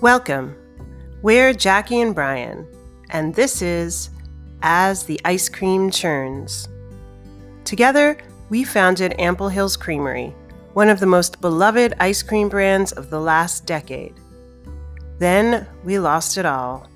[0.00, 0.54] Welcome.
[1.22, 2.68] We're Jackie and Brian,
[3.10, 4.10] and this is
[4.62, 6.68] As the Ice Cream Churns.
[7.64, 8.16] Together,
[8.48, 10.32] we founded Ample Hills Creamery,
[10.74, 14.14] one of the most beloved ice cream brands of the last decade.
[15.18, 16.88] Then we lost it all.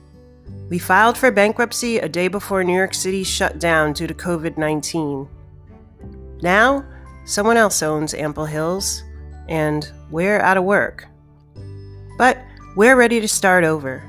[0.70, 4.56] We filed for bankruptcy a day before New York City shut down due to COVID
[4.56, 5.28] 19.
[6.40, 6.84] Now,
[7.24, 9.02] someone else owns Ample Hills,
[9.48, 11.08] and we're out of work.
[12.16, 12.38] But
[12.74, 14.02] we're ready to start over.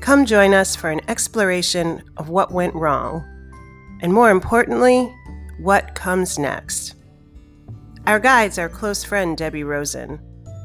[0.00, 3.24] Come join us for an exploration of what went wrong,
[4.02, 5.14] and more importantly,
[5.60, 6.96] what comes next.
[8.08, 10.18] Our guide's our close friend Debbie Rosen.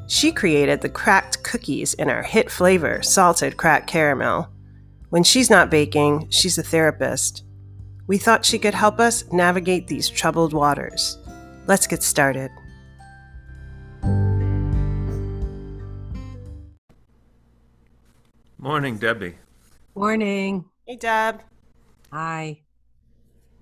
[0.08, 4.50] She created the cracked cookies in our hit flavor, salted cracked caramel.
[5.10, 7.44] When she's not baking, she's a therapist.
[8.08, 11.20] We thought she could help us navigate these troubled waters.
[11.68, 12.50] Let's get started.
[18.66, 19.36] Morning, Debbie.
[19.94, 20.66] Morning.
[20.88, 21.44] Hey, Deb.
[22.12, 22.62] Hi.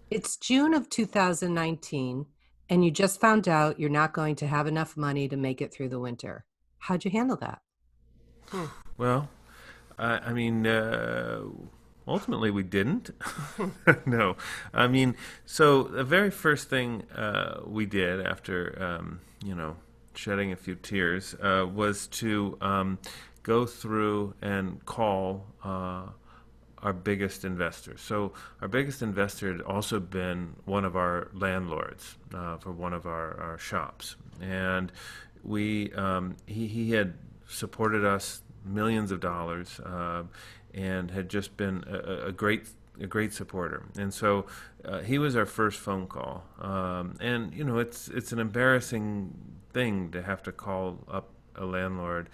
[0.09, 2.25] It's June of 2019,
[2.69, 5.73] and you just found out you're not going to have enough money to make it
[5.73, 6.45] through the winter.
[6.77, 7.59] How'd you handle that?
[8.97, 9.27] Well,
[9.99, 11.41] I, I mean, uh,
[12.07, 13.09] ultimately we didn't.
[14.05, 14.37] no,
[14.73, 19.75] I mean, so the very first thing uh, we did after, um, you know,
[20.15, 22.99] shedding a few tears uh, was to um,
[23.43, 26.03] go through and call uh,
[26.79, 27.97] our biggest investor.
[27.97, 33.05] So our biggest investor had also been one of our landlords uh, for one of
[33.05, 34.91] our, our shops, and
[35.43, 37.13] we um, he, he had
[37.47, 40.23] supported us millions of dollars uh,
[40.73, 42.67] and had just been a, a great
[42.99, 43.83] a great supporter.
[43.97, 44.45] And so
[44.85, 46.43] uh, he was our first phone call.
[46.59, 49.33] Um, and you know, it's it's an embarrassing
[49.71, 52.29] thing to have to call up a landlord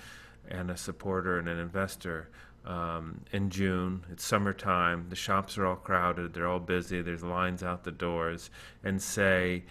[0.49, 2.29] and a supporter and an investor
[2.65, 4.05] um, in June.
[4.11, 5.07] It's summertime.
[5.09, 6.33] The shops are all crowded.
[6.33, 7.01] They're all busy.
[7.01, 8.49] There's lines out the doors,
[8.83, 9.63] and say,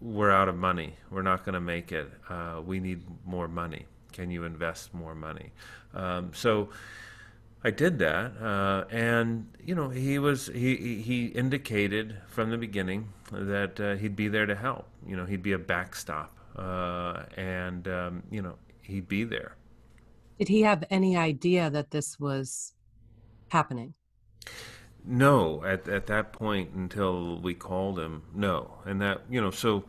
[0.00, 0.94] "We're out of money.
[1.10, 2.10] We're not going to make it.
[2.28, 3.86] Uh, we need more money.
[4.12, 5.52] Can you invest more money?"
[5.94, 6.70] Um, so.
[7.64, 13.08] I did that, uh, and you know he was he he indicated from the beginning
[13.32, 14.86] that uh, he'd be there to help.
[15.04, 19.56] You know he'd be a backstop, uh, and um, you know he'd be there.
[20.38, 22.74] Did he have any idea that this was
[23.48, 23.94] happening?
[25.04, 29.84] No, at at that point until we called him, no, and that you know so.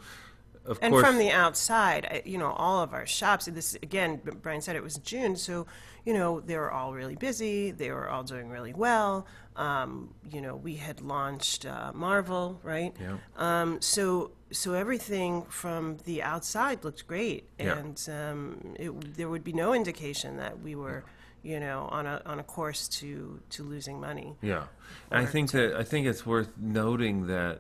[0.70, 4.62] Of And course, from the outside, you know, all of our shops, this again, Brian
[4.62, 5.66] said it was June, so,
[6.06, 7.72] you know, they were all really busy.
[7.72, 9.26] They were all doing really well.
[9.56, 12.96] Um, you know, we had launched uh, Marvel, right?
[13.02, 13.18] Yeah.
[13.36, 17.78] Um, so, so everything from the outside looked great, Yeah.
[17.78, 21.04] and um, it, there would be no indication that we were,
[21.44, 24.36] you know, on a on a course to to losing money.
[24.42, 24.66] Yeah,
[25.12, 27.60] I think that I think it's worth noting that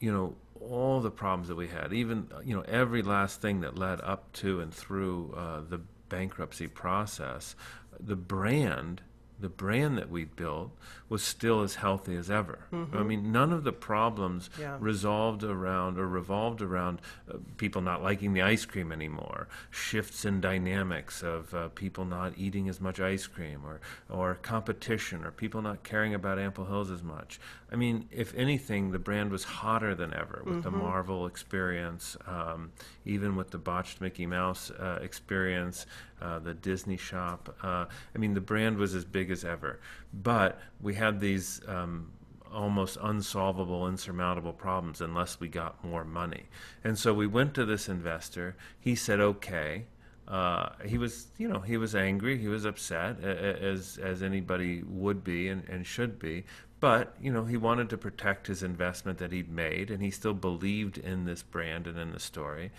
[0.00, 0.34] you know
[0.70, 4.32] all the problems that we had, even you know every last thing that led up
[4.34, 7.54] to and through uh, the bankruptcy process,
[7.98, 9.02] the brand.
[9.40, 10.72] The brand that we built
[11.08, 12.66] was still as healthy as ever.
[12.92, 14.76] I mean, none of the problems Yeah.
[14.80, 17.00] resolved around or revolved around
[17.32, 22.32] uh, people not liking the ice cream anymore, shifts in dynamics of uh, people not
[22.36, 26.90] eating as much ice cream, or or competition, or people not caring about Ample Hills
[26.90, 27.40] as much.
[27.72, 32.72] I mean, if anything, the brand was hotter than ever with the Marvel experience, um,
[33.04, 35.86] even with the botched Mickey Mouse uh, experience,
[36.20, 37.56] uh, the Disney shop.
[37.62, 39.80] Uh, I mean, the brand was as big as ever,
[40.12, 41.60] but we had these.
[41.66, 42.12] Um,
[42.50, 46.44] almost unsolvable, insurmountable problems unless we got more money.
[46.82, 48.56] And so we went to this investor.
[48.80, 49.84] He said, okay.
[50.26, 52.36] Uh, he was, you know, he was angry.
[52.36, 56.44] He was upset, as as anybody would be and, and should be.
[56.80, 60.34] But you know, he wanted to protect his investment that he'd made, and he still
[60.34, 62.70] believed in this brand and in the story.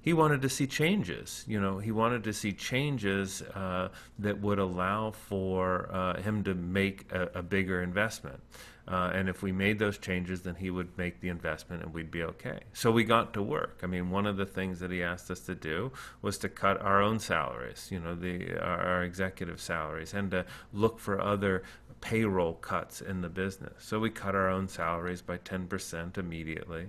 [0.00, 1.44] He wanted to see changes.
[1.46, 6.54] You know, he wanted to see changes uh, that would allow for uh, him to
[6.54, 8.40] make a, a bigger investment.
[8.86, 12.10] Uh, and if we made those changes, then he would make the investment and we'd
[12.10, 12.60] be okay.
[12.72, 13.80] So we got to work.
[13.82, 15.92] I mean, one of the things that he asked us to do
[16.22, 20.46] was to cut our own salaries, you know, the our, our executive salaries, and to
[20.72, 21.64] look for other
[22.00, 23.72] payroll cuts in the business.
[23.78, 26.86] So we cut our own salaries by 10% immediately.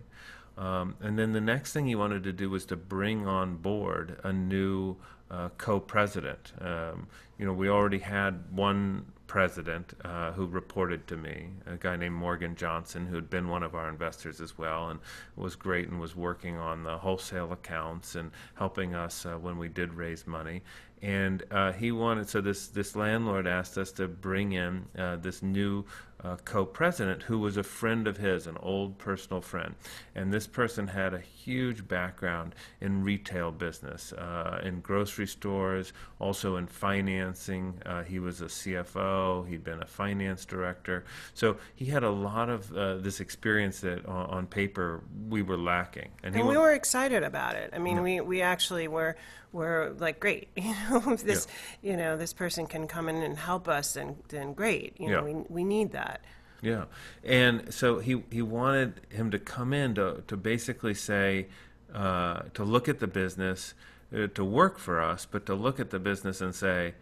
[0.60, 4.20] Um, and then the next thing he wanted to do was to bring on board
[4.24, 4.98] a new
[5.32, 6.52] uh, co-president.
[6.60, 7.08] Um,
[7.38, 12.16] you know, we already had one president uh, who reported to me, a guy named
[12.16, 15.00] Morgan Johnson, who had been one of our investors as well, and
[15.38, 19.70] was great and was working on the wholesale accounts and helping us uh, when we
[19.70, 20.62] did raise money.
[21.02, 25.42] And uh, he wanted, so this, this landlord asked us to bring in uh, this
[25.42, 25.86] new
[26.24, 29.75] uh, co-president who was a friend of his, an old personal friend.
[30.16, 36.57] And this person had a huge background in retail business, uh, in grocery stores, also
[36.57, 37.81] in financing.
[37.86, 39.48] Uh, he was a CFO.
[39.48, 41.06] He'd been a finance director.
[41.33, 45.57] So he had a lot of uh, this experience that on, on, paper we were
[45.57, 46.10] lacking.
[46.24, 47.69] And, and we were excited about it.
[47.71, 48.01] I mean, yeah.
[48.01, 49.16] we, we actually were
[49.51, 51.48] were like, great, you know, this,
[51.81, 51.92] yeah.
[51.92, 55.25] you know, this person can come in and help us, and then great, you know,
[55.25, 55.34] yeah.
[55.34, 56.22] we, we need that.
[56.62, 56.86] Yeah,
[57.24, 61.48] and so he he wanted him to come in to to basically say,
[61.94, 63.74] uh, to look at the business,
[64.13, 66.95] uh, to work for us, but to look at the business and say,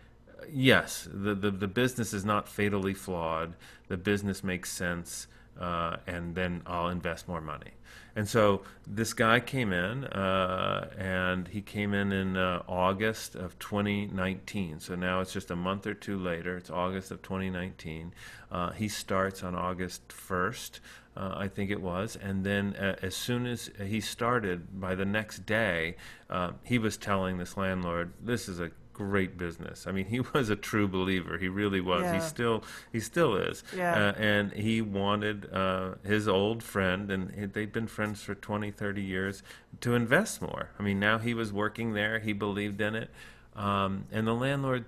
[0.51, 3.55] yes, the, the the business is not fatally flawed.
[3.87, 5.27] The business makes sense,
[5.59, 7.71] uh, and then I'll invest more money.
[8.17, 13.59] And so this guy came in, uh, and he came in in uh, August of
[13.59, 14.79] 2019.
[14.79, 16.57] So now it's just a month or two later.
[16.57, 18.15] It's August of 2019.
[18.51, 20.79] Uh, he starts on August 1st.
[21.15, 22.15] Uh, I think it was.
[22.15, 25.95] And then uh, as soon as he started, by the next day,
[26.27, 29.85] uh, he was telling this landlord, "This is a great business.
[29.85, 31.37] I mean, he was a true believer.
[31.37, 32.01] He really was.
[32.01, 32.15] Yeah.
[32.15, 33.63] He still he still is.
[33.75, 33.93] Yeah.
[33.93, 39.01] Uh, and he wanted uh, his old friend, and they'd been friends for 20, 30
[39.01, 39.43] years,
[39.81, 40.71] to invest more.
[40.79, 42.19] I mean, now he was working there.
[42.19, 43.11] He believed in it,
[43.55, 44.85] um, and the landlord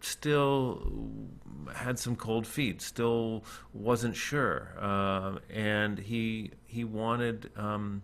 [0.00, 0.82] still
[1.74, 2.80] had some cold feet.
[2.80, 3.44] Still
[3.74, 7.50] wasn't sure, uh, and he he wanted.
[7.56, 8.02] Um,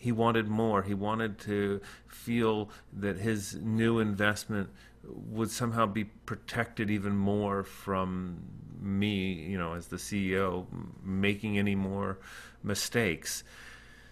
[0.00, 0.82] he wanted more.
[0.82, 4.70] He wanted to feel that his new investment
[5.04, 8.42] would somehow be protected even more from
[8.80, 10.66] me, you know, as the CEO,
[11.04, 12.18] making any more
[12.62, 13.44] mistakes.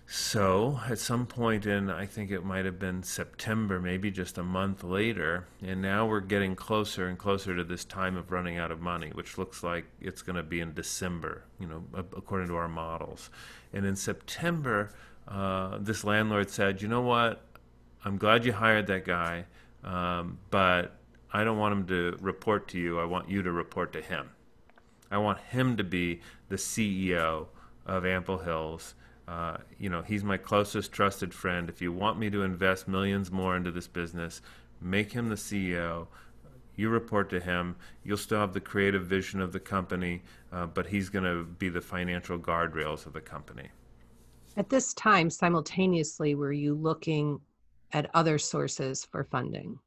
[0.06, 4.42] So, at some point in, I think it might have been September, maybe just a
[4.42, 8.70] month later, and now we're getting closer and closer to this time of running out
[8.70, 12.56] of money, which looks like it's going to be in December, you know, according to
[12.56, 13.30] our models.
[13.72, 14.90] And in September,
[15.28, 17.42] uh, this landlord said, "You know what?
[18.04, 19.44] I'm glad you hired that guy,
[19.84, 20.96] um, but
[21.32, 22.98] I don't want him to report to you.
[22.98, 24.30] I want you to report to him.
[25.10, 27.46] I want him to be the CEO
[27.86, 28.94] of Ample Hills."
[29.28, 31.68] Uh, you know, he's my closest trusted friend.
[31.68, 34.40] If you want me to invest millions more into this business,
[34.80, 36.06] make him the CEO.
[36.76, 37.76] You report to him.
[38.02, 41.68] You'll still have the creative vision of the company, uh, but he's going to be
[41.68, 43.68] the financial guardrails of the company.
[44.58, 47.40] At this time, simultaneously, were you looking
[47.92, 49.78] at other sources for funding?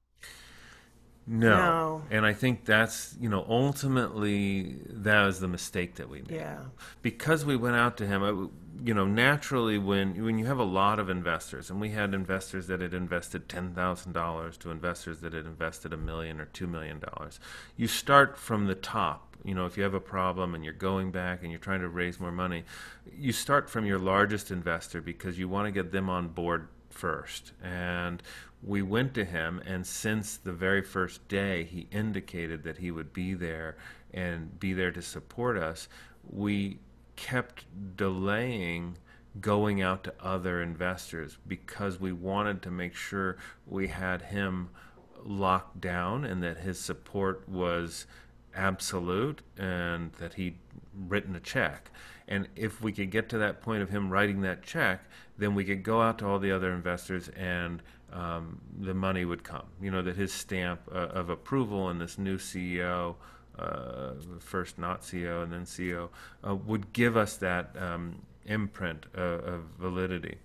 [1.32, 1.50] No.
[1.50, 2.04] no.
[2.12, 6.32] And I think that's, you know, ultimately that was the mistake that we made.
[6.32, 6.58] Yeah.
[7.02, 8.52] Because we went out to him,
[8.84, 12.68] you know, naturally when when you have a lot of investors, and we had investors
[12.68, 17.40] that had invested $10,000 to investors that had invested a million or 2 million dollars,
[17.78, 21.10] you start from the top you know, if you have a problem and you're going
[21.10, 22.64] back and you're trying to raise more money,
[23.12, 26.68] you start from your largest investor because you want to get them on board
[27.02, 27.54] first.
[27.64, 28.22] And
[28.62, 33.12] we went to him, and since the very first day, he indicated that he would
[33.12, 33.76] be there
[34.14, 35.90] and be there to support us.
[36.30, 36.78] We
[37.16, 37.66] kept
[37.98, 38.98] delaying
[39.40, 44.70] going out to other investors because we wanted to make sure we had him
[45.24, 48.06] locked down and that his support was
[48.54, 50.58] absolute and that he'd
[50.94, 51.90] written a check.
[52.32, 55.04] And if we could get to that point of him writing that check,
[55.38, 57.84] then we could go out to all the other investors and
[58.14, 59.66] um, the money would come.
[59.82, 63.16] You know, that his stamp uh, of approval and this new CEO,
[63.60, 66.08] uh, first not CEO and then CEO,
[66.48, 70.38] uh, would give us that um, imprint of validity.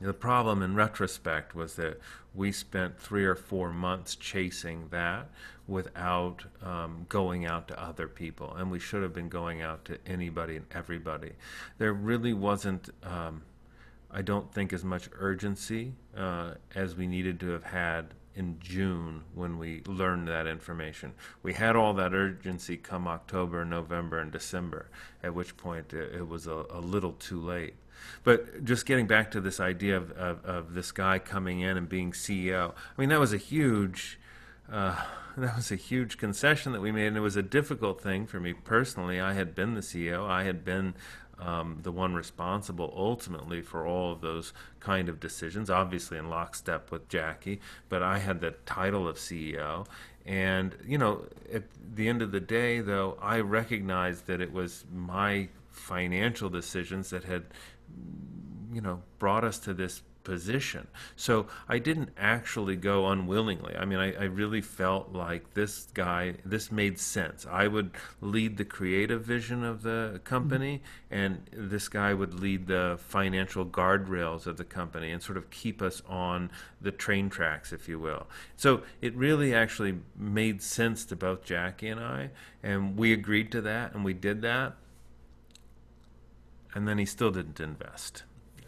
[0.00, 2.00] The problem in retrospect was that
[2.34, 5.28] we spent three or four months chasing that
[5.68, 9.98] without um, going out to other people, and we should have been going out to
[10.06, 11.32] anybody and everybody.
[11.78, 13.42] There really wasn't, um,
[14.10, 19.22] I don't think, as much urgency uh, as we needed to have had in June
[19.34, 21.12] when we learned that information.
[21.42, 24.88] We had all that urgency come October, November, and December,
[25.22, 27.74] at which point it, it was a, a little too late.
[28.24, 31.88] But just getting back to this idea of, of, of, this guy coming in and
[31.88, 34.18] being CEO, I mean, that was a huge.
[34.70, 34.96] Uh,
[35.36, 38.40] that was a huge concession that we made, and it was a difficult thing for
[38.40, 39.20] me personally.
[39.20, 40.28] I had been the CEO.
[40.28, 40.94] I had been
[41.40, 46.90] um, the one responsible ultimately for all of those kind of decisions, obviously in lockstep
[46.90, 49.86] with Jackie, but I had the title of CEO.
[50.26, 51.64] And, you know, at
[51.94, 57.24] the end of the day, though, I recognized that it was my financial decisions that
[57.24, 57.44] had,
[58.72, 60.86] you know, brought us to this position.
[61.16, 63.74] So I didn't actually go unwillingly.
[63.76, 67.46] I mean, I, I, really felt like this guy, this made sense.
[67.50, 71.22] I would lead the creative vision of the company, mm-hmm.
[71.22, 75.80] and this guy would lead the financial guardrails of the company and sort of keep
[75.80, 78.26] us on the train tracks, if you will.
[78.56, 82.30] So it really actually made sense to both Jackie and I,
[82.62, 84.76] and we agreed to that, and we did that.
[86.74, 88.24] And then he still didn't invest.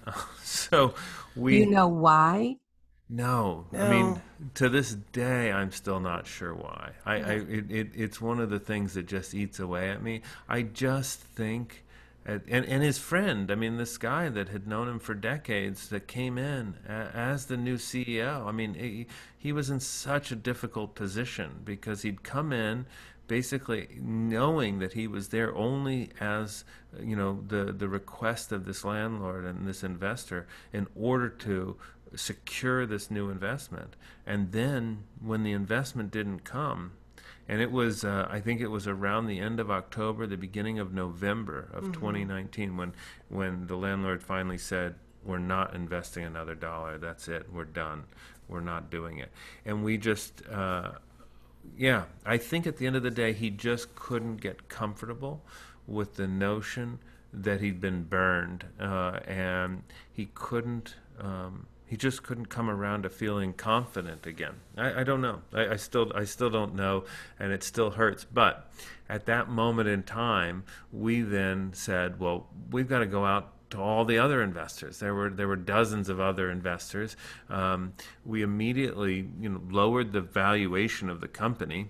[0.43, 0.95] so
[1.37, 1.61] we.
[1.61, 2.57] You know why?
[3.09, 4.23] No, no, I mean
[4.55, 6.93] to this day, I'm still not sure why.
[7.05, 7.55] I, I mm-hmm.
[7.55, 10.23] it, it, it's one of the things that just eats away at me.
[10.49, 11.85] I just think,
[12.25, 16.09] and and his friend, I mean, this guy that had known him for decades that
[16.09, 18.47] came in as the new CEO.
[18.47, 19.07] I mean, he,
[19.37, 22.87] he was in such a difficult position because he'd come in
[23.27, 26.65] basically knowing that he was there only as
[27.01, 31.77] you know the the request of this landlord and this investor in order to
[32.15, 33.97] secure this new investment.
[34.27, 36.93] And then when the investment didn't come
[37.49, 40.79] and it was uh, i think it was around the end of october the beginning
[40.79, 41.93] of november of mm-hmm.
[41.95, 42.93] 2019 when
[43.31, 46.99] when the landlord finally said we're not investing another dollar.
[46.99, 47.47] That's it.
[47.53, 48.05] We're done.
[48.49, 49.31] We're not doing it.
[49.65, 50.93] And we just uh,
[51.77, 55.43] yeah, I think at the end of the day, he just couldn't get comfortable
[55.87, 56.99] with the notion
[57.33, 60.97] that he'd been burned, uh, and he couldn't.
[61.19, 64.55] Um, he just couldn't come around to feeling confident again.
[64.79, 65.43] I, I don't know.
[65.53, 67.05] I, I, still, I still don't know,
[67.39, 68.25] and it still hurts.
[68.25, 68.73] But
[69.11, 73.81] at that moment in time, we then said, "Well, we've got to go out to
[73.81, 74.99] all the other investors.
[74.99, 77.17] There were there were dozens of other investors.
[77.49, 81.89] Um, we immediately you know lowered the valuation of the company.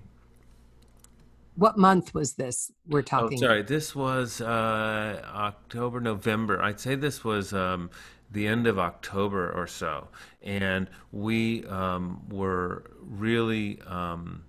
[1.54, 2.72] What month was this?
[2.88, 3.38] We're oh, talking.
[3.38, 6.62] Oh, sorry, this was uh, October, November.
[6.62, 7.52] I'd say this was.
[7.52, 7.90] Um,
[8.30, 10.08] the end of October or so,
[10.40, 14.42] and we um, were really um,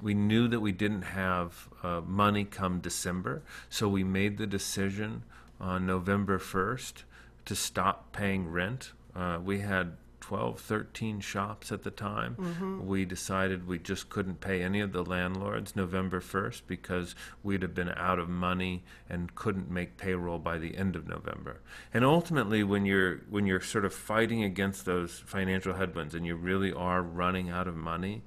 [0.00, 5.24] we knew that we didn't have uh, money come December, so we made the decision
[5.60, 7.04] on November 1st
[7.44, 8.92] to stop paying rent.
[9.14, 9.96] Uh, we had
[10.26, 12.34] 12, 13 shops at the time.
[12.34, 12.84] Mm-hmm.
[12.84, 17.76] We decided we just couldn't pay any of the landlords November 1st because we'd have
[17.76, 21.60] been out of money and couldn't make payroll by the end of November.
[21.94, 26.34] And ultimately when you're when you're sort of fighting against those financial headwinds and you
[26.34, 28.24] really are running out of money,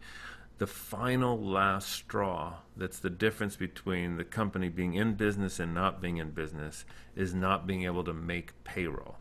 [0.59, 6.01] the final last straw that's the difference between the company being in business and not
[6.01, 6.85] being in business
[7.15, 9.15] is not being able to make payroll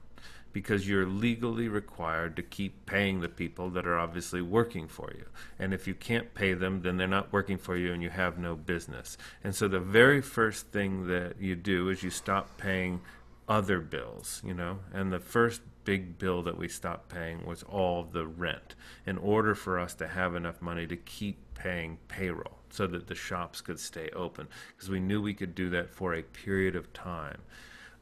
[0.52, 5.26] because you're legally required to keep paying the people that are obviously working for you.
[5.58, 8.38] And if you can't pay them, then they're not working for you and you have
[8.38, 9.16] no business.
[9.44, 13.02] And so the very first thing that you do is you stop paying
[13.48, 18.04] other bills, you know, and the first big bill that we stopped paying was all
[18.04, 18.74] the rent
[19.06, 23.14] in order for us to have enough money to keep paying payroll so that the
[23.14, 26.92] shops could stay open because we knew we could do that for a period of
[26.92, 27.40] time.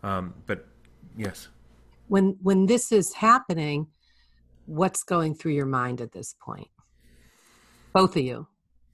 [0.03, 0.67] Um, but
[1.17, 1.47] yes.
[2.09, 3.87] When when this is happening,
[4.65, 6.71] what's going through your mind at this point?
[7.93, 8.49] Both of you.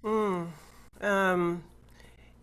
[0.05, 0.49] Mm,
[1.01, 1.65] um,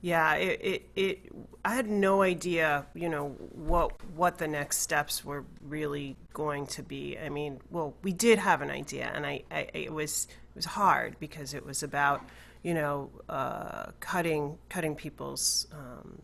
[0.02, 1.32] yeah, it, it, it,
[1.66, 6.84] I had no idea, you know, what what the next steps were really going to
[6.84, 7.18] be.
[7.18, 10.66] I mean, well, we did have an idea, and I, I it was it was
[10.66, 12.24] hard because it was about,
[12.64, 16.22] you know, uh, cutting cutting people's um,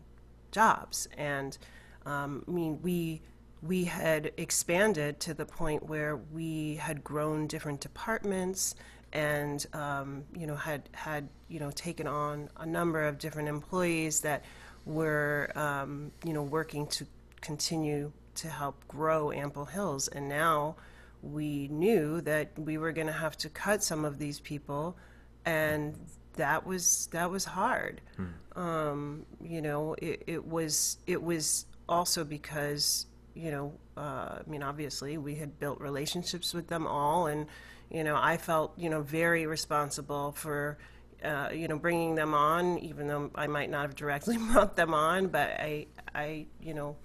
[0.52, 1.58] jobs, and
[2.06, 3.20] um, I mean, we
[3.62, 8.74] we had expanded to the point where we had grown different departments
[9.12, 14.20] and um, you know had had you know taken on a number of different employees
[14.20, 14.44] that
[14.84, 17.06] were um, you know working to
[17.40, 20.76] continue to help grow Ample Hills, and now
[21.22, 24.96] we knew that we were going to have to cut some of these people,
[25.44, 25.98] and
[26.34, 28.00] that was that was hard.
[28.16, 28.60] Hmm.
[28.60, 34.62] Um, you know, it, it was it was also because you know, uh, I mean,
[34.62, 37.46] obviously we had built relationships with them all, and
[37.90, 40.78] you know, I felt, you know, very responsible for,
[41.24, 44.94] uh, you know, bringing them on, even though I might not have directly brought them
[44.94, 46.96] on, but I, I, you know,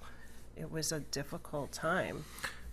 [0.56, 2.26] it was a difficult time.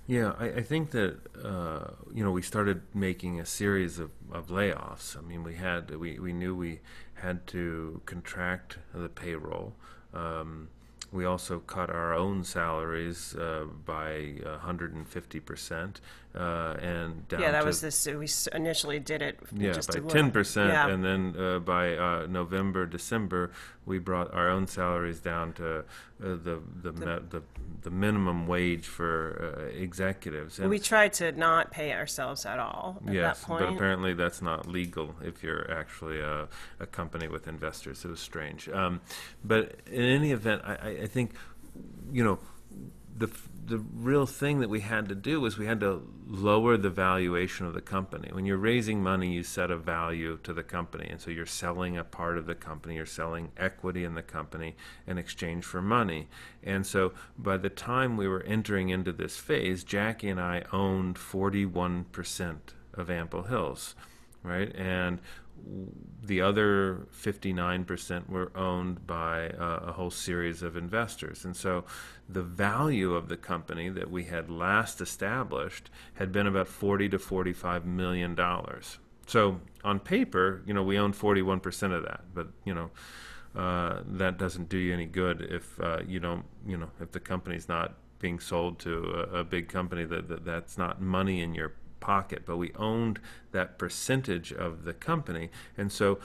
[0.08, 4.48] Yeah, I, I think that uh, you know we started making a series of, of
[4.48, 5.16] layoffs.
[5.18, 6.80] I mean, we had we, we knew we
[7.12, 9.74] had to contract the payroll.
[10.14, 10.68] Um,
[11.12, 16.00] we also cut our own salaries uh, by 150 percent,
[16.34, 18.06] uh, and down yeah, that to, was this.
[18.06, 19.38] We initially did it.
[19.56, 20.88] yeah just by 10 percent, Yeah.
[20.88, 23.50] and then uh, by uh, November, December,
[23.86, 25.82] we brought our own salaries down to uh,
[26.20, 27.42] the the the, the,
[27.82, 30.58] the minimum wage for uh, executives.
[30.58, 33.64] And we tried to not pay ourselves at all at Yes, that point.
[33.64, 36.48] but apparently that's not legal if you're actually a,
[36.80, 38.04] a company with investors.
[38.04, 38.68] It was strange.
[38.68, 39.00] Um,
[39.44, 41.32] but in any event, I- I think,
[42.12, 42.38] you know,
[43.18, 43.30] the
[43.68, 47.66] the real thing that we had to do was we had to lower the valuation
[47.66, 48.30] of the company.
[48.32, 51.96] When you're raising money, you set a value to the company, and so you're selling
[51.96, 54.74] a part of the company, you're selling equity in the company
[55.06, 56.28] in exchange for money.
[56.62, 61.16] And so by the time we were entering into this phase, Jackie and I owned
[61.16, 62.56] 41%
[62.94, 63.94] of Ample Hills,
[64.42, 64.74] right?
[64.74, 65.20] And
[66.22, 71.44] the other 59% were owned by uh, a whole series of investors.
[71.44, 71.84] And so
[72.28, 77.18] the value of the company that we had last established had been about 40 to
[77.18, 78.98] 45 million dollars.
[79.26, 82.90] So on paper, you know, we own 41% of that, but you know,
[83.54, 87.20] uh, that doesn't do you any good if uh, you don't, you know, if the
[87.20, 91.54] company's not being sold to a, a big company that, that that's not money in
[91.54, 93.20] your pocket, but we owned
[93.52, 95.50] that percentage of the company.
[95.76, 96.18] And so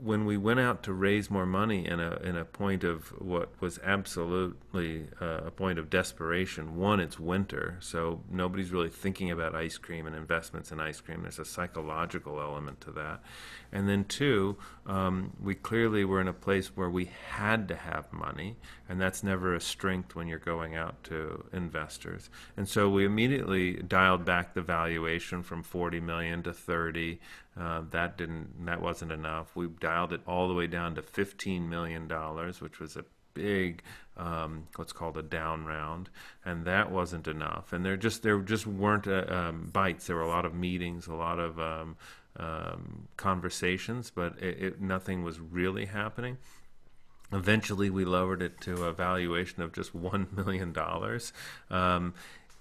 [0.00, 3.50] when we went out to raise more money in a, in a point of what
[3.60, 9.54] was absolutely uh, a point of desperation, one, it's winter, so nobody's really thinking about
[9.54, 11.22] ice cream and investments in ice cream.
[11.22, 13.22] There's a psychological element to that.
[13.72, 18.12] And then two, um, we clearly were in a place where we had to have
[18.12, 18.56] money,
[18.88, 22.30] and that's never a strength when you're going out to investors.
[22.56, 24.62] And so we immediately dialed back the
[24.98, 27.20] valuation from 40 million to 30.
[27.58, 29.54] Uh, that didn't, that wasn't enough.
[29.54, 33.82] We dialed it all the way down to 15 million dollars, which was a big
[34.16, 36.10] um, what's called a down round,
[36.44, 37.72] and that wasn't enough.
[37.72, 40.08] And there just there just weren't uh, um, bites.
[40.08, 41.96] There were a lot of meetings, a lot of um,
[42.36, 46.38] um, conversations, but it, it, nothing was really happening.
[47.32, 51.32] Eventually, we lowered it to a valuation of just one million dollars.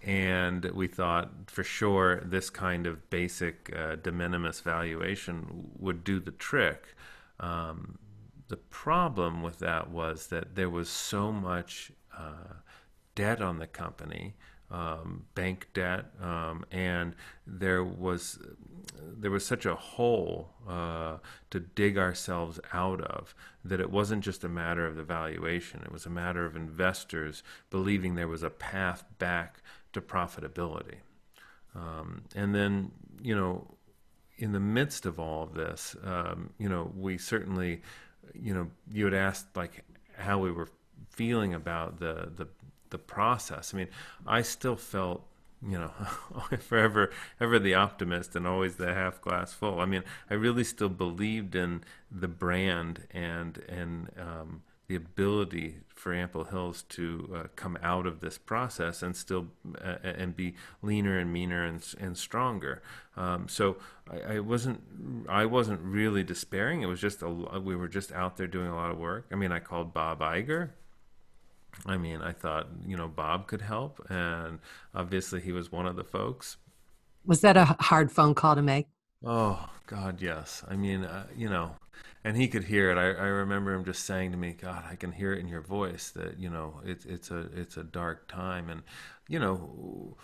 [0.07, 6.21] And we thought for sure this kind of basic uh, de minimis valuation would do
[6.21, 6.95] the trick.
[7.41, 7.99] Um,
[8.47, 12.53] the problem with that was that there was so much uh,
[13.15, 14.35] debt on the company,
[14.71, 17.13] um, bank debt, um, and
[17.45, 18.39] there was
[19.19, 21.17] there was such a hole uh,
[21.49, 25.91] to dig ourselves out of that it wasn't just a matter of the valuation; it
[25.91, 29.61] was a matter of investors believing there was a path back
[29.93, 30.95] to profitability.
[31.75, 33.67] Um, and then, you know,
[34.37, 37.81] in the midst of all of this, um, you know, we certainly,
[38.33, 39.83] you know, you had asked like
[40.17, 40.69] how we were
[41.09, 42.47] feeling about the the
[42.89, 43.73] the process.
[43.73, 43.87] I mean,
[44.25, 45.25] I still felt,
[45.61, 45.91] you know,
[46.59, 49.79] forever ever the optimist and always the half glass full.
[49.79, 56.13] I mean, I really still believed in the brand and and um, the ability for
[56.13, 59.47] Ample Hills to uh, come out of this process and still
[59.83, 62.81] uh, and be leaner and meaner and, and stronger.
[63.17, 63.77] Um, so
[64.09, 64.81] I, I, wasn't
[65.27, 66.83] I wasn't really despairing.
[66.83, 69.27] It was just a, we were just out there doing a lot of work.
[69.31, 70.69] I mean, I called Bob Iger.
[71.85, 74.59] I mean, I thought you know Bob could help, and
[74.95, 76.57] obviously he was one of the folks.
[77.25, 78.87] Was that a hard phone call to make?
[79.23, 80.63] Oh God, yes.
[80.69, 81.75] I mean, uh, you know,
[82.23, 82.97] and he could hear it.
[82.97, 85.61] I, I remember him just saying to me, "God, I can hear it in your
[85.61, 88.83] voice that you know it's it's a it's a dark time." And
[89.27, 90.17] you know,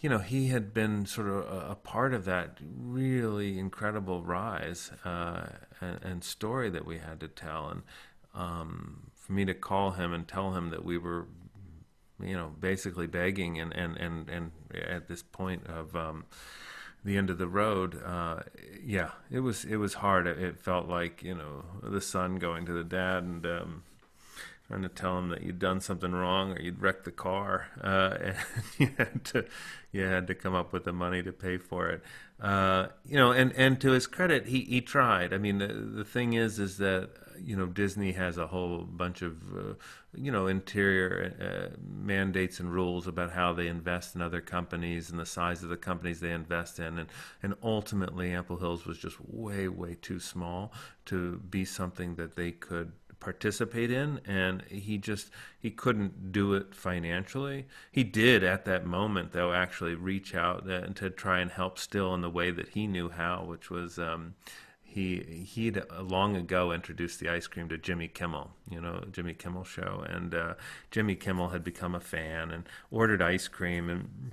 [0.00, 4.90] you know, he had been sort of a, a part of that really incredible rise
[5.04, 5.46] uh,
[5.80, 7.68] and, and, story that we had to tell.
[7.68, 7.82] And
[8.34, 11.26] um, for me to call him and tell him that we were,
[12.22, 15.96] you know, basically begging and and and and at this point of.
[15.96, 16.24] Um,
[17.04, 18.40] the end of the road, uh,
[18.84, 20.26] yeah, it was it was hard.
[20.26, 23.82] It, it, felt like you know the son going to the dad and um,
[24.68, 28.16] trying to tell him that you'd done something wrong or you'd wrecked the car, uh,
[28.22, 28.36] and
[28.78, 29.46] you had to
[29.92, 32.02] you had to come up with the money to pay for it.
[32.40, 35.32] Uh, you know, and and to his credit, he he tried.
[35.32, 37.10] I mean, the the thing is, is that
[37.44, 39.74] you know Disney has a whole bunch of uh,
[40.14, 45.18] you know interior uh, mandates and rules about how they invest in other companies and
[45.18, 47.08] the size of the companies they invest in, and
[47.42, 50.72] and ultimately Ample Hills was just way way too small
[51.06, 54.20] to be something that they could participate in.
[54.26, 57.66] And he just he couldn't do it financially.
[57.92, 62.14] He did at that moment though actually reach out and to try and help still
[62.14, 64.34] in the way that he knew how which was um,
[64.90, 69.62] he he'd long ago introduced the ice cream to Jimmy Kimmel, you know, Jimmy Kimmel
[69.62, 70.54] show, and uh,
[70.90, 74.32] Jimmy Kimmel had become a fan and ordered ice cream and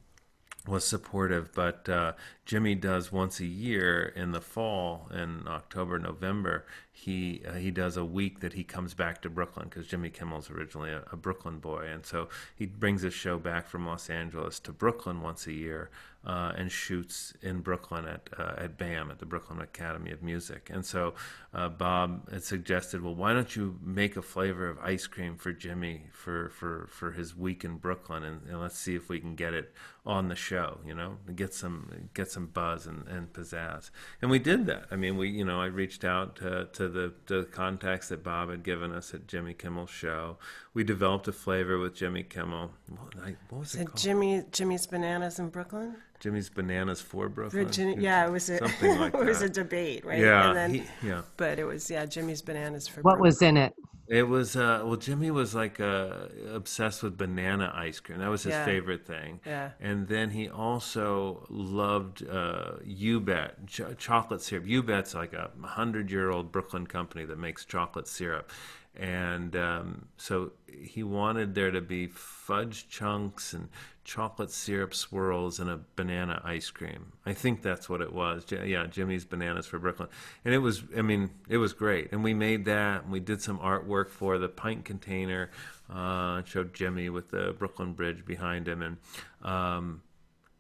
[0.67, 1.53] was supportive.
[1.53, 2.13] But uh,
[2.45, 6.65] Jimmy does once a year in the fall, in October, November.
[6.99, 10.49] He uh, he does a week that he comes back to Brooklyn because Jimmy Kimmel's
[10.49, 14.59] originally a, a, Brooklyn boy, and so he brings his show back from Los Angeles
[14.61, 15.91] to Brooklyn once a year
[16.25, 20.71] uh, and shoots in Brooklyn at uh, at BAM at the Brooklyn Academy of Music.
[20.73, 21.13] And so
[21.53, 25.53] uh, Bob had suggested, well, why don't you make a flavor of ice cream for
[25.53, 29.35] Jimmy for for for his week in Brooklyn, and, and let's see if we can
[29.35, 29.71] get it
[30.05, 33.89] on the show, you know, get some get some buzz and, and pizzazz.
[34.21, 34.85] And we did that.
[34.89, 38.49] I mean, we you know I reached out to, to the the contacts that Bob
[38.49, 40.37] had given us at Jimmy Kimmel's show.
[40.77, 42.69] We developed a flavor with Jimmy Kimmel.
[42.87, 43.15] What,
[43.49, 43.97] what was it, it called?
[43.97, 45.95] Jimmy Jimmy's Bananas in Brooklyn.
[46.19, 47.65] Jimmy's Bananas for Brooklyn.
[47.65, 49.45] Virginia, yeah, it was a something like it was that.
[49.45, 50.19] a debate, right?
[50.19, 51.23] Yeah, and then, he- yeah.
[51.35, 53.27] But it was yeah, Jimmy's Bananas for What Brooklyn.
[53.27, 53.73] was in it?
[54.07, 56.11] It was uh, well, Jimmy was like uh,
[56.53, 58.19] obsessed with banana ice cream.
[58.19, 58.63] That was his Yeah.
[58.63, 59.39] favorite thing.
[59.47, 59.71] Yeah.
[59.79, 64.67] And then he also loved uh, U-Bet ch- chocolate syrup.
[64.67, 68.49] U-Bet's like a hundred-year-old Brooklyn company that makes chocolate syrup,
[68.97, 73.69] and um, so he wanted there to be fudge chunks and
[74.03, 77.11] chocolate syrup swirls and a banana ice cream.
[77.25, 78.45] I think that's what it was.
[78.49, 80.09] Yeah, Jimmy's Bananas for Brooklyn.
[80.45, 82.11] And it was, I mean, it was great.
[82.11, 85.51] And we made that and we did some artwork for the pint container,
[85.93, 88.81] uh, showed Jimmy with the Brooklyn Bridge behind him.
[88.81, 88.97] And,
[89.41, 90.01] um,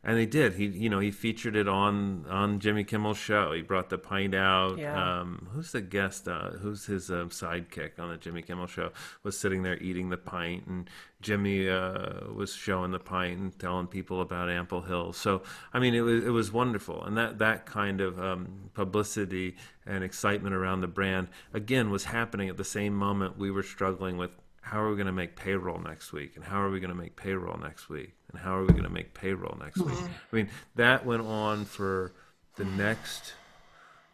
[0.07, 0.53] and they did.
[0.53, 3.51] He, you know, he featured it on on Jimmy Kimmel's show.
[3.51, 4.77] He brought the pint out.
[4.77, 5.19] Yeah.
[5.19, 6.29] Um, who's the guest?
[6.29, 8.91] Uh, who's his um, sidekick on the Jimmy Kimmel show?
[9.23, 10.89] Was sitting there eating the pint, and
[11.21, 15.11] Jimmy uh, was showing the pint and telling people about Ample Hill.
[15.11, 15.43] So,
[15.73, 20.05] I mean, it was it was wonderful, and that that kind of um, publicity and
[20.05, 24.31] excitement around the brand again was happening at the same moment we were struggling with
[24.61, 26.95] how are we going to make payroll next week and how are we going to
[26.95, 29.97] make payroll next week and how are we going to make payroll next week?
[30.31, 32.13] I mean that went on for
[32.55, 33.33] the next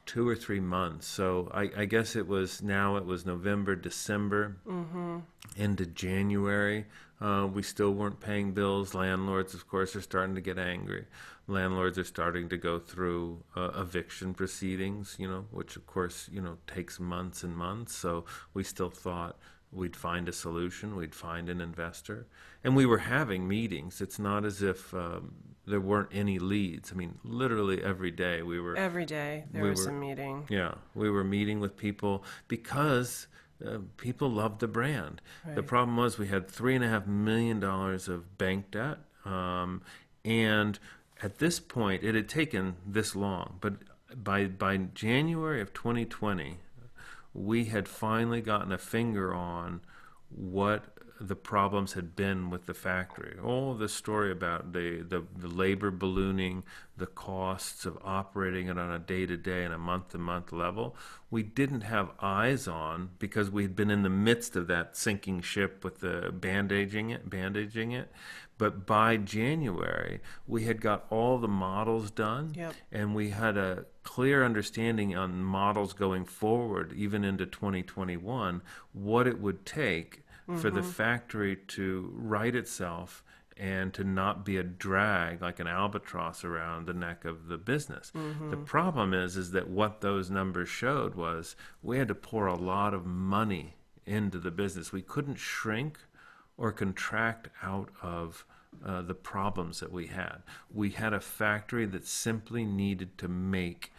[0.06, 1.08] two or three months.
[1.08, 4.58] So i, I guess it was now it was november december
[5.56, 6.86] into january.
[7.22, 8.94] Uh, we still weren't paying bills.
[8.94, 11.06] Landlords of course are starting to get angry.
[11.48, 16.42] Landlords are starting to go through uh, eviction proceedings you know which of course you
[16.42, 17.96] know takes months and months.
[17.96, 19.38] So we still thought
[19.74, 22.28] we'd find a solution we'd find an investor
[22.64, 25.34] and we were having meetings it's not as if um,
[25.66, 29.70] there weren't any leads i mean literally every day we were Every day there We
[29.72, 30.46] was were- a meeting.
[30.50, 33.28] yeah, we were meeting with people because
[33.66, 35.22] uh, people loved the brand.
[35.56, 39.82] The problem was we had three and a half million dollars of bank debt, um,
[40.26, 40.78] and
[41.22, 43.58] at this point, it had taken this long.
[43.62, 43.74] But
[44.22, 46.58] by by January of 2020,
[47.34, 49.82] we had finally gotten a finger on
[50.30, 50.86] what
[51.20, 53.38] the problems had been with the factory.
[53.42, 56.64] All the story about the, the, the labor ballooning,
[56.98, 60.52] the costs of operating it on a day to day and a month to month
[60.52, 60.98] level,
[61.32, 65.42] we didn't have eyes on because we had been in the midst of that sinking
[65.42, 68.12] ship with the bandaging it, bandaging it.
[68.58, 72.74] But by January, we had got all the models done Yep.
[72.92, 78.62] and we had a clear understanding on models going forward, even into 2021,
[78.94, 80.24] what it would take
[80.58, 83.24] for the factory to right itself
[83.56, 88.12] and to not be a drag like an albatross around the neck of the business.
[88.50, 92.56] The problem is is that what those numbers showed was we had to pour a
[92.56, 94.92] lot of money into the business.
[94.92, 95.98] We couldn't shrink
[96.58, 98.46] or contract out of
[98.86, 100.44] uh, the problems that we had.
[100.74, 103.93] We had a factory that simply needed to make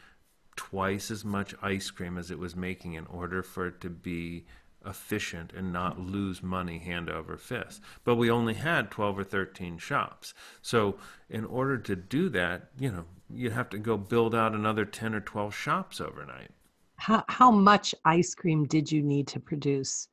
[0.57, 4.45] twice as much ice cream as it was making in order for it to be
[4.87, 7.81] efficient and not lose money hand over fist.
[8.05, 10.35] But we only had 12 or 13 shops.
[10.63, 10.97] So
[11.31, 15.15] in order to do that, you know, you'd have to go build out another 10
[15.15, 16.51] or 12 shops overnight.
[16.97, 20.09] How, how much ice cream did you need to produce?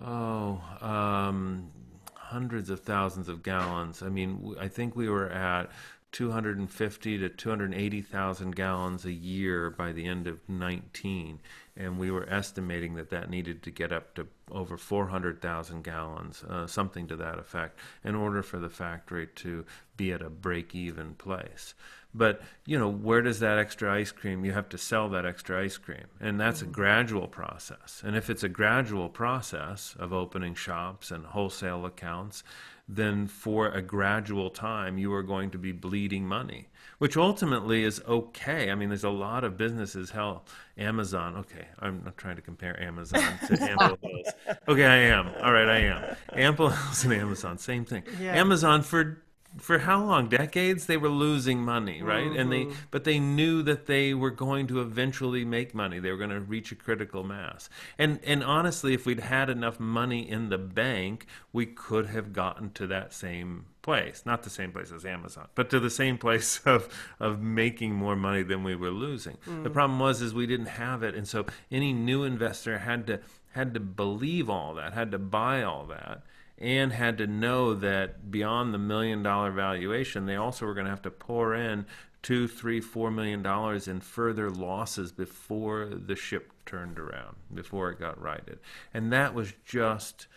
[0.00, 1.70] Oh, um,
[2.14, 4.02] hundreds of thousands of gallons.
[4.02, 5.70] I mean, I think we were at
[6.12, 11.40] 250 to 280,000 gallons a year by the end of 19,
[11.74, 16.66] and we were estimating that that needed to get up to over 400,000 gallons, uh,
[16.66, 19.64] something to that effect, in order for the factory to
[19.96, 21.74] be at a break-even place.
[22.14, 24.44] But you know, where does that extra ice cream?
[24.44, 26.70] You have to sell that extra ice cream, and that's mm-hmm.
[26.70, 28.02] a gradual process.
[28.04, 32.44] And if it's a gradual process of opening shops and wholesale accounts,
[32.88, 38.02] then for a gradual time you are going to be bleeding money, which ultimately is
[38.06, 38.70] okay.
[38.70, 40.10] I mean, there's a lot of businesses.
[40.10, 40.44] Hell,
[40.76, 41.36] Amazon.
[41.36, 44.58] Okay, I'm not trying to compare Amazon to Ample Hills.
[44.68, 45.28] Okay, I am.
[45.42, 46.16] All right, I am.
[46.34, 48.02] Ample Hills and Amazon, same thing.
[48.20, 48.34] Yeah.
[48.34, 49.22] Amazon for
[49.58, 50.28] for how long?
[50.28, 50.86] Decades?
[50.86, 52.24] They were losing money right?
[52.24, 52.38] Mm-hmm.
[52.38, 52.78] and they mm-hmm.
[52.90, 55.98] but they knew that they were going to eventually make money.
[55.98, 57.68] They were going to reach a critical mass.
[57.98, 62.70] And and honestly if we'd had enough money in the bank we could have gotten
[62.72, 64.22] to that same place.
[64.24, 66.88] Not the same place as amazon but to the same place of
[67.20, 69.36] of making more money than we were losing.
[69.46, 69.64] Mm.
[69.64, 71.14] the problem was is we didn't have it.
[71.14, 73.20] And so any new investor had to
[73.52, 76.22] had to believe all that had to buy all that
[76.62, 80.90] and had to know that beyond the million dollar valuation, they also were going to
[80.90, 81.84] have to pour in
[82.22, 87.98] two, three, four million dollars in further losses before the ship turned around, before it
[87.98, 88.60] got righted.
[88.94, 90.28] And that was just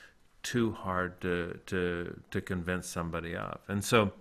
[0.41, 3.59] too hard to to to convince somebody of.
[3.67, 4.11] And so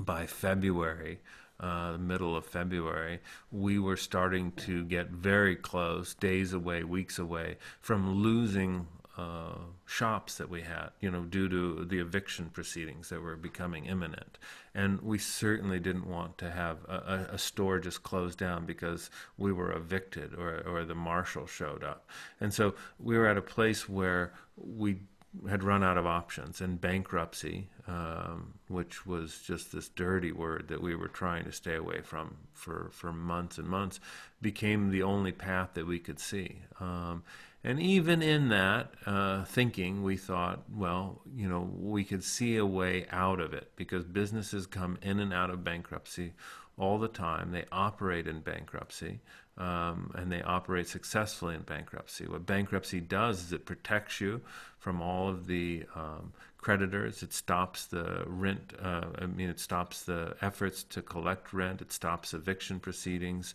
[0.00, 1.20] by February,
[1.60, 7.56] uh, middle of February, we were starting to get very close, days away, weeks away,
[7.80, 13.20] from losing uh, shops that we had, you know, due to the eviction proceedings that
[13.20, 14.38] were becoming imminent.
[14.74, 19.52] And we certainly didn't want to have a, a, store just closed down because we
[19.52, 22.08] were evicted or, or the marshal showed up.
[22.40, 25.00] And so we were at a place where we
[25.48, 30.82] had run out of options, and bankruptcy, um, which was just this dirty word that
[30.82, 33.98] we were trying to stay away from for, for months and months,
[34.42, 36.58] became the only path that we could see.
[36.80, 37.22] Um,
[37.64, 42.66] and even in that uh, thinking, we thought, well, you know, we could see a
[42.66, 46.32] way out of it because businesses come in and out of bankruptcy
[46.76, 47.52] all the time.
[47.52, 49.20] They operate in bankruptcy
[49.58, 52.26] um, and they operate successfully in bankruptcy.
[52.26, 54.40] What bankruptcy does is it protects you
[54.78, 57.22] from all of the um, creditors.
[57.22, 58.72] It stops the rent.
[58.82, 61.82] Uh, I mean, it stops the efforts to collect rent.
[61.82, 63.54] It stops eviction proceedings,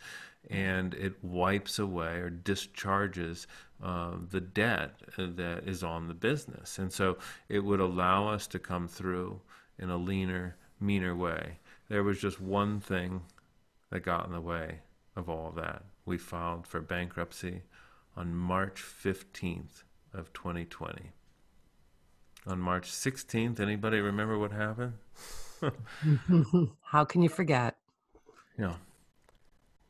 [0.50, 3.48] and it wipes away or discharges
[3.84, 6.80] uh, the debt that is on the business.
[6.80, 7.18] And so
[7.50, 9.42] it would allow us to come through
[9.78, 11.60] in a leaner, meaner way.
[11.90, 13.22] There was just one thing
[13.92, 14.80] that got in the way
[15.16, 15.84] of all of that.
[16.06, 17.64] We filed for bankruptcy
[18.16, 19.84] on March 15th
[20.14, 21.12] of 2020.
[22.48, 24.94] On March 16th, anybody remember what happened?
[26.82, 27.76] How can you forget?
[28.58, 28.76] Yeah.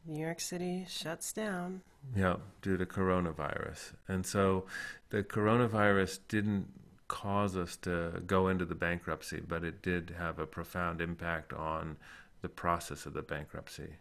[0.08, 1.82] New York City shuts down.
[2.16, 3.94] Yeah, due to coronavirus.
[4.08, 4.66] And so
[5.10, 6.68] the coronavirus didn't
[7.08, 11.98] cause us to go into the bankruptcy, but it did have a profound impact on
[12.42, 13.96] the process of the bankruptcy,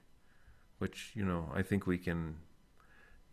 [0.79, 2.37] which, you know, I think we can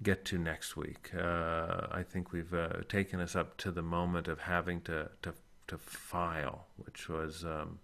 [0.01, 1.11] get to next week.
[1.15, 5.33] Uh, I think we've uh, taken us up to the moment of having to, to,
[5.67, 7.79] to file, which was, um,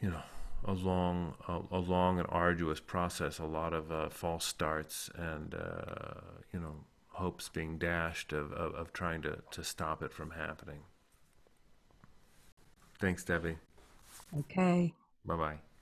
[0.00, 0.22] you know,
[0.64, 3.38] a long, a, a, long and arduous process.
[3.38, 6.20] A lot of uh, false starts and uh,
[6.52, 10.80] you know hopes being dashed of, of, of trying to, to stop it from happening.
[12.98, 13.56] Thanks, Debbie.
[14.38, 14.92] Okay.
[15.24, 15.69] Bye bye.